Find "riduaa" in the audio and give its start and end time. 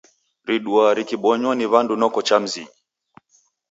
0.47-0.93